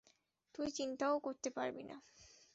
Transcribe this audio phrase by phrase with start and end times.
[0.55, 1.97] তুই চিন্তা ও করতে পারবি না।